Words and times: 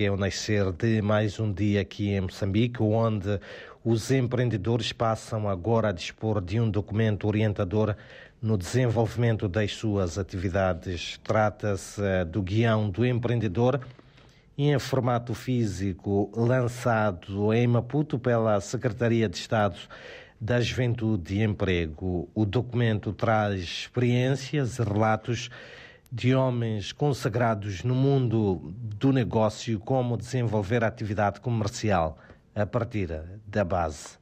que 0.00 0.06
é 0.06 0.10
o 0.10 0.16
nascer 0.16 0.72
de 0.72 1.02
mais 1.02 1.38
um 1.38 1.52
dia 1.52 1.82
aqui 1.82 2.08
em 2.08 2.22
Moçambique, 2.22 2.82
onde 2.82 3.38
os 3.84 4.10
empreendedores 4.10 4.94
passam 4.94 5.46
agora 5.46 5.90
a 5.90 5.92
dispor 5.92 6.40
de 6.40 6.58
um 6.58 6.70
documento 6.70 7.28
orientador 7.28 7.94
no 8.40 8.56
desenvolvimento 8.56 9.46
das 9.46 9.74
suas 9.74 10.16
atividades. 10.16 11.20
Trata-se 11.22 12.02
eh, 12.02 12.24
do 12.24 12.40
guião 12.40 12.88
do 12.88 13.04
empreendedor 13.04 13.78
em 14.56 14.78
formato 14.78 15.34
físico 15.34 16.32
lançado 16.34 17.52
em 17.52 17.66
Maputo 17.66 18.18
pela 18.18 18.58
Secretaria 18.62 19.28
de 19.28 19.36
Estado 19.36 19.76
da 20.40 20.62
Juventude 20.62 21.34
e 21.34 21.42
Emprego. 21.42 22.26
O 22.34 22.46
documento 22.46 23.12
traz 23.12 23.60
experiências 23.60 24.78
e 24.78 24.82
relatos 24.82 25.50
de 26.10 26.34
homens 26.34 26.92
consagrados 26.92 27.84
no 27.84 27.94
mundo 27.94 28.74
do 28.98 29.12
negócio, 29.12 29.78
como 29.78 30.16
desenvolver 30.16 30.82
a 30.82 30.88
atividade 30.88 31.40
comercial 31.40 32.18
a 32.54 32.66
partir 32.66 33.08
da 33.46 33.64
base. 33.64 34.18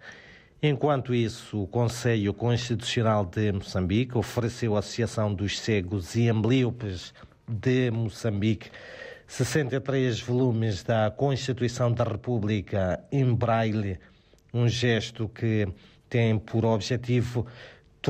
Enquanto 0.63 1.15
isso, 1.15 1.63
o 1.63 1.67
Conselho 1.67 2.35
Constitucional 2.35 3.25
de 3.25 3.53
Moçambique 3.53 4.19
ofereceu 4.19 4.77
à 4.77 4.81
Associação 4.81 5.33
dos 5.33 5.59
Cegos 5.59 6.15
e 6.15 6.29
Amblíopes 6.29 7.15
de 7.49 7.91
Moçambique 7.91 8.71
63 9.27 10.21
volumes 10.21 10.83
da 10.83 11.11
Constituição 11.11 11.93
da 11.93 12.03
República 12.03 12.99
em 13.13 13.33
braille, 13.35 13.99
um 14.53 14.67
gesto 14.67 15.29
que 15.29 15.69
tem 16.09 16.39
por 16.39 16.65
objetivo 16.65 17.47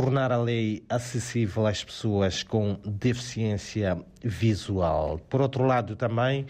tornar 0.01 0.31
a 0.31 0.37
lei 0.37 0.85
acessível 0.89 1.67
às 1.67 1.83
pessoas 1.83 2.45
com 2.45 2.79
deficiência 2.87 3.99
visual. 4.23 5.19
Por 5.29 5.41
outro 5.41 5.65
lado, 5.65 5.97
também 5.97 6.47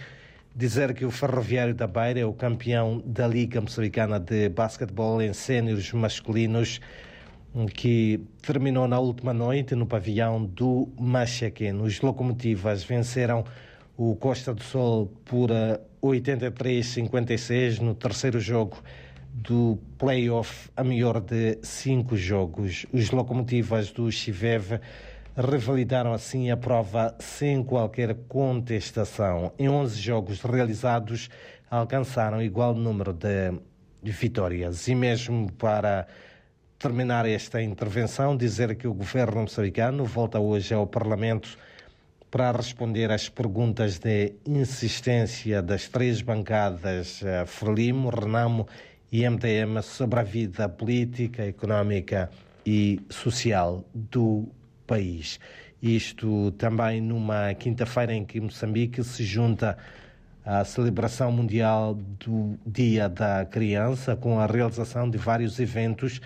dizer 0.54 0.92
que 0.92 1.06
o 1.06 1.10
Ferroviário 1.10 1.74
da 1.74 1.86
Beira 1.86 2.20
é 2.20 2.26
o 2.26 2.34
campeão 2.34 3.02
da 3.06 3.26
Liga 3.26 3.58
Moçambicana 3.58 4.20
de 4.20 4.50
Basquetebol 4.50 5.22
em 5.22 5.32
séniores 5.32 5.90
masculinos, 5.94 6.78
que 7.72 8.20
terminou 8.42 8.86
na 8.86 8.98
última 8.98 9.32
noite 9.32 9.74
no 9.74 9.86
pavilhão 9.86 10.44
do 10.44 10.86
Machaqueno. 11.00 11.84
Os 11.84 12.02
locomotivas 12.02 12.84
venceram 12.84 13.46
o 13.96 14.14
Costa 14.14 14.52
do 14.52 14.62
Sol 14.62 15.10
por 15.24 15.48
83-56 16.02 17.78
no 17.78 17.94
terceiro 17.94 18.38
jogo 18.38 18.76
do 19.32 19.78
playoff 19.98 20.70
a 20.76 20.82
melhor 20.82 21.20
de 21.20 21.58
cinco 21.62 22.16
jogos. 22.16 22.86
Os 22.92 23.10
locomotivas 23.10 23.90
do 23.90 24.10
Chivev 24.10 24.80
revalidaram 25.36 26.12
assim 26.12 26.50
a 26.50 26.56
prova 26.56 27.14
sem 27.18 27.62
qualquer 27.62 28.14
contestação. 28.28 29.52
Em 29.58 29.68
11 29.68 30.00
jogos 30.00 30.42
realizados, 30.42 31.28
alcançaram 31.70 32.42
igual 32.42 32.74
número 32.74 33.12
de 33.12 33.52
vitórias. 34.02 34.88
E 34.88 34.94
mesmo 34.94 35.52
para 35.52 36.06
terminar 36.78 37.26
esta 37.26 37.62
intervenção, 37.62 38.36
dizer 38.36 38.76
que 38.76 38.86
o 38.86 38.94
governo 38.94 39.42
moçambicano 39.42 40.04
volta 40.04 40.38
hoje 40.38 40.74
ao 40.74 40.86
Parlamento 40.86 41.58
para 42.30 42.52
responder 42.52 43.10
às 43.10 43.28
perguntas 43.28 43.98
de 43.98 44.34
insistência 44.46 45.62
das 45.62 45.88
três 45.88 46.20
bancadas 46.20 47.22
eh, 47.22 47.46
Frelimo, 47.46 48.10
Renamo 48.10 48.68
e 49.10 49.24
MTM 49.24 49.82
sobre 49.82 50.20
a 50.20 50.22
vida 50.22 50.68
política, 50.68 51.44
económica 51.44 52.30
e 52.64 53.00
social 53.08 53.84
do 53.94 54.48
país. 54.86 55.40
Isto 55.82 56.50
também 56.52 57.00
numa 57.00 57.54
quinta-feira 57.54 58.12
em 58.12 58.24
que 58.24 58.40
Moçambique 58.40 59.02
se 59.02 59.24
junta 59.24 59.78
à 60.44 60.64
celebração 60.64 61.30
mundial 61.30 61.94
do 61.94 62.58
Dia 62.66 63.08
da 63.08 63.44
Criança, 63.46 64.16
com 64.16 64.40
a 64.40 64.46
realização 64.46 65.08
de 65.08 65.16
vários 65.16 65.58
eventos 65.60 66.20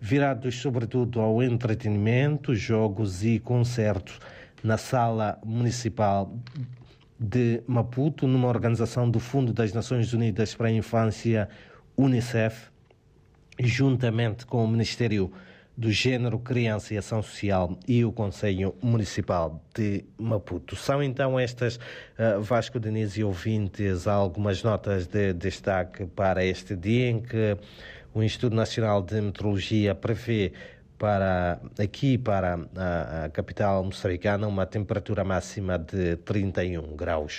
virados 0.00 0.54
sobretudo 0.60 1.20
ao 1.20 1.42
entretenimento, 1.42 2.54
jogos 2.54 3.24
e 3.24 3.38
concertos 3.38 4.20
na 4.62 4.76
Sala 4.76 5.38
Municipal 5.44 6.32
de 7.18 7.62
Maputo, 7.66 8.28
numa 8.28 8.46
organização 8.46 9.10
do 9.10 9.18
Fundo 9.18 9.52
das 9.52 9.72
Nações 9.72 10.12
Unidas 10.12 10.54
para 10.54 10.68
a 10.68 10.72
Infância 10.72 11.48
Unicef, 11.98 12.68
juntamente 13.58 14.46
com 14.46 14.64
o 14.64 14.68
Ministério 14.68 15.32
do 15.76 15.90
Gênero, 15.90 16.38
Criança 16.38 16.94
e 16.94 16.96
Ação 16.96 17.20
Social 17.22 17.76
e 17.88 18.04
o 18.04 18.12
Conselho 18.12 18.74
Municipal 18.80 19.60
de 19.74 20.04
Maputo. 20.16 20.76
São 20.76 21.02
então 21.02 21.38
estas, 21.38 21.76
uh, 21.76 22.40
Vasco 22.40 22.78
Denise 22.78 23.20
e 23.20 23.24
ouvintes, 23.24 24.06
algumas 24.06 24.62
notas 24.62 25.08
de 25.08 25.32
destaque 25.32 26.06
para 26.06 26.44
este 26.44 26.76
dia 26.76 27.10
em 27.10 27.20
que 27.20 27.56
o 28.14 28.22
Instituto 28.22 28.54
Nacional 28.54 29.02
de 29.02 29.20
Meteorologia 29.20 29.92
prevê 29.94 30.52
para 30.98 31.60
aqui 31.78 32.18
para 32.18 32.58
a, 32.76 33.24
a 33.24 33.28
capital 33.30 33.84
moçambicana 33.84 34.46
uma 34.46 34.66
temperatura 34.66 35.22
máxima 35.24 35.78
de 35.78 36.16
31 36.18 36.96
graus. 36.96 37.34